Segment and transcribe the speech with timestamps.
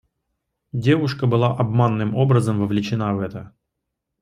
[0.73, 3.53] Девушка была обманным образом вовлечена в это...